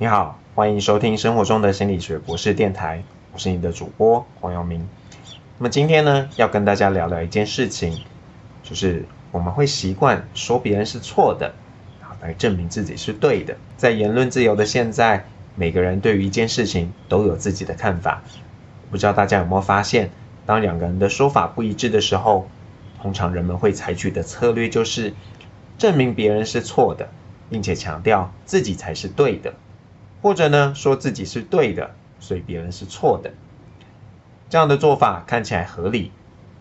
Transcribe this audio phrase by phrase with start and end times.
[0.00, 3.02] 你好，欢迎收听生活中的心理学博士电台，
[3.32, 4.88] 我是你的主播黄耀明。
[5.58, 8.04] 那么今天呢，要跟大家聊聊一件事情，
[8.62, 11.52] 就是我们会习惯说别人是错的，
[12.22, 13.56] 来证明自己是对的。
[13.76, 15.24] 在言论自由的现在，
[15.56, 18.22] 每个人对于一件事情都有自己的看法。
[18.92, 20.12] 不知道大家有没有发现，
[20.46, 22.48] 当两个人的说法不一致的时候，
[23.02, 25.12] 通常人们会采取的策略就是
[25.76, 27.08] 证明别人是错的。
[27.50, 29.54] 并且强调自己才是对的，
[30.22, 33.32] 或者呢说自己是对的，所以别人是错的。
[34.48, 36.10] 这样的做法看起来合理，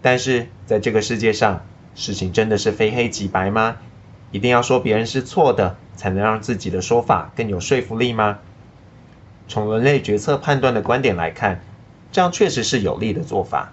[0.00, 1.64] 但是在这个世界上，
[1.94, 3.76] 事情真的是非黑即白吗？
[4.30, 8.38] 一定要说别人是错的，才能让自己的说法更有说服力吗？
[9.48, 11.60] 从人类决策判断的观点来看，
[12.10, 13.72] 这样确实是有利的做法，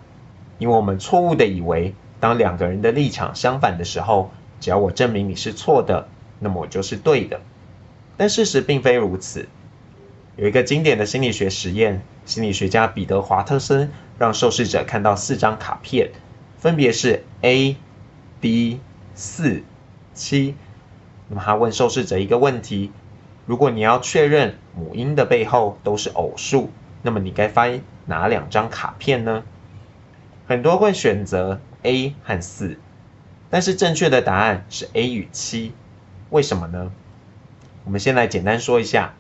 [0.58, 6.08] 因为我们错误的以为，当两个人的立场相反的时候，只要我证明你是错的。
[6.39, 7.41] 那么我就是对的，
[8.17, 9.48] 但事实并非如此。
[10.39, 16.11] 有一个经典的心理学实验，心理学家彼得·华特森让受试者看到四张卡片，
[16.58, 17.75] 分别是 A、
[18.39, 18.80] D、
[19.16, 19.64] 四、
[20.14, 20.55] 七。
[21.27, 22.94] 那么他问受试者一个问题：
[23.45, 26.71] 如果你要确认母婴的背后都是偶数，
[27.02, 29.44] 那么你该翻哪两张卡片呢？
[30.47, 32.80] 很多会选择 A 和四，
[33.49, 35.73] 但是正确的答案是 A 与七。
[36.30, 36.94] 为什么呢？
[37.83, 39.16] 我们先来简单说一下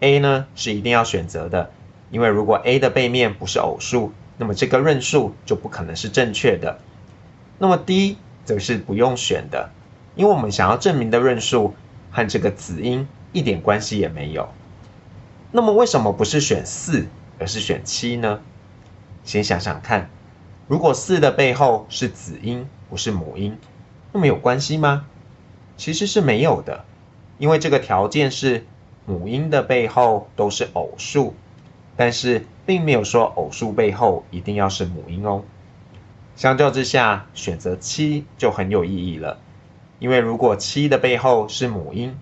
[0.00, 1.70] ，A 呢是一定要选择的，
[2.10, 6.78] 因为如果 A 的背面不是偶数，那么这个论述就不可能是正确的。
[7.58, 9.70] 那么 D 则是不用选的，
[10.14, 11.74] 因为我们想要证明的论述
[12.10, 14.48] 和这个子音一点关系也没有。
[15.52, 17.06] 那么为什么不是选四，
[17.38, 18.40] 而是选七呢？
[19.24, 20.10] 先想想看，
[20.68, 23.58] 如果四的背后是子音，不是母音，
[24.12, 25.06] 那么有关系吗？
[25.76, 26.84] 其实是没有的，
[27.38, 28.66] 因为这个条件是
[29.06, 31.34] 母音的背后都是偶数，
[31.96, 35.44] 但是并没有说偶数背后一定要是母音哦。
[36.34, 39.38] 相较之下，选择七就很有意义了，
[40.00, 42.18] 因为如果七的背后是母音，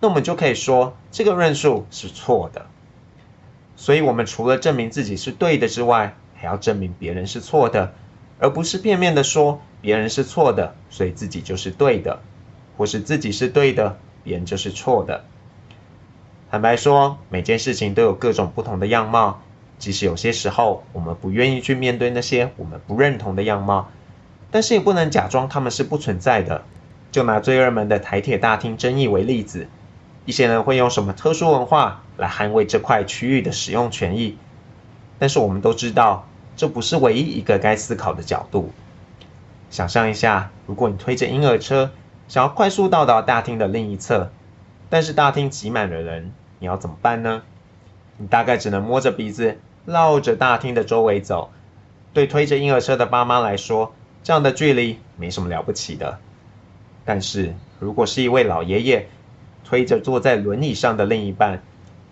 [0.00, 2.66] 那我们就可以说这个论述是错的。
[3.76, 7.92] 所以，我们除了证明自己是对的之外，还要证明别人是错的，
[8.38, 12.22] 而不是片面的说别人是错的，所以自己就是对的。
[12.76, 15.24] 或是自己是对的，别人就是错的。
[16.54, 19.40] 坦白说，每件事情都有各种不同的样貌，
[19.80, 23.88] 即使有些时候我们不愿意去面对那些我们不认同的样貌，
[24.52, 26.62] 但是也不能假装他们是不存在的。
[27.10, 29.66] 就拿最热门的台铁大厅争议为例子，
[30.26, 34.38] 一些人会用什么特殊文化来捍卫这块区域的使用权益，
[35.18, 38.70] 但是我们都知道，这不是唯一一个该思考的角度。
[39.70, 41.90] 想象一下，如果你推着婴儿车，
[42.28, 44.30] 想要快速到达大厅的另一侧，
[44.88, 46.32] 但是大厅挤满了人，
[46.64, 47.42] 你要怎么办呢？
[48.16, 51.50] 你大概只能摸着鼻子绕着大厅的周围走。
[52.14, 53.92] 对推着婴儿车的爸妈来说，
[54.22, 56.18] 这样的距离没什么了不起的。
[57.04, 59.10] 但是如果是一位老爷爷
[59.62, 61.62] 推着坐在轮椅上的另一半，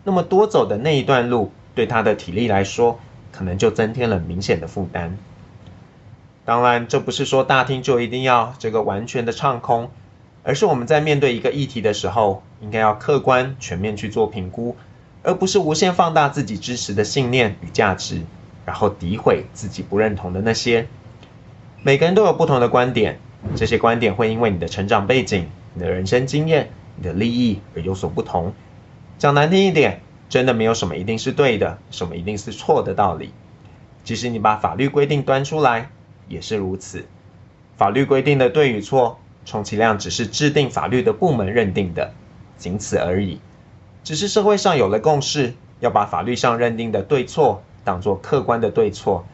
[0.04, 3.00] 那么多走的那一段路，对他的体力来说，
[3.32, 5.16] 可能就增添了明显的负担。
[6.44, 9.90] 当然，这不是说大厅就一定要这个完全的畅空。
[10.44, 14.76] 而是我们在面对一个议题的时候，应该要客观全面去做评估，
[15.22, 18.22] 而不是无限放大自己支持的信念与价值，
[18.66, 20.88] 然后诋毁自己不认同的那些。
[21.82, 23.20] 每个人都有不同的观点，
[23.54, 28.52] 这些观点会因为你的成长背景、你的人生经验、你的利益而有所不同。
[29.18, 33.32] 讲难听一点，真的没有什么一定是对的，什么一定是错的道理。
[34.02, 35.90] 即使你把法律规定端出来，
[36.28, 37.04] 也是如此。
[37.76, 39.20] 法律规定的对与错。
[39.44, 42.12] 充其量只是制定法律的部门认定的，
[42.56, 43.40] 仅此而已。
[44.04, 49.24] 只是社会上有了共识，要把法律上认定的对错当作客观的对错。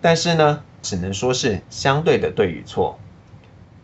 [0.00, 2.98] 但是呢，只能说是相对的对与错。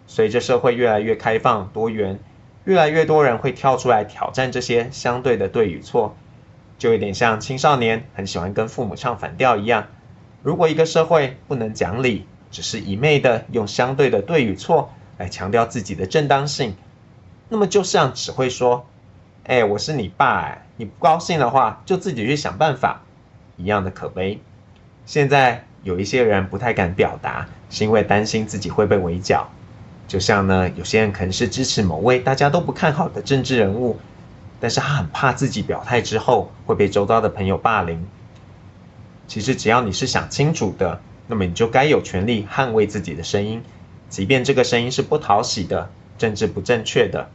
[0.06, 2.18] 随着社会越来越开放多元，
[2.64, 6.14] 越来越多人会跳出来挑战这些相对的对与错，
[6.78, 9.86] 就有点像青少年很喜欢跟父母唱反调一样。
[10.42, 14.92] 如果一个社会不能讲理，只是一昧的用相对的对与错。
[15.18, 16.74] 来强调自己的正当性，
[17.48, 18.86] 那么就像只会说
[19.44, 23.02] “哎，我是你爸，哎，你不高兴的话就自己去想办法”
[23.56, 24.40] 一样的可悲。
[25.06, 29.48] 现在有一些人不太敢表达，是因为担心自己会被围剿。
[30.08, 33.98] 就像呢，有些人可能是支持某位大家都不看好的政治人物，
[34.60, 38.06] 但是他很怕自己表态之后会被周遭的朋友霸凌。
[39.26, 43.62] 其实只要你是想清楚的，那么你就该有权利捍卫自己的声音。
[44.14, 47.30] 即便这个声音是不讨喜的、政治不正确的，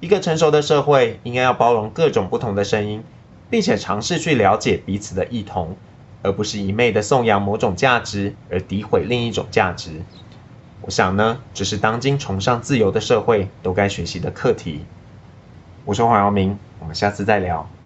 [0.00, 3.04] 一个成熟的社会应该要包容各种不同的声音，
[3.48, 5.76] 并且尝试去了解彼此的异同，
[6.24, 10.02] 而不是一昧的颂扬某种价值而诋毁另一种价值。
[10.80, 14.84] 我想呢，这是当今崇尚自由的社会都该学习的课题。
[15.84, 17.68] 我是黄耀明，我们下次再聊。